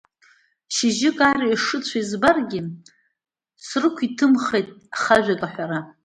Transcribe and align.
Шьыжьык 0.75 1.19
арҩаш 1.29 1.61
шыцәоу 1.65 1.99
избаргьы, 2.01 2.59
срықәиҭымхеит 3.65 4.69
хажәак 5.01 5.41
аҳәара. 5.47 5.79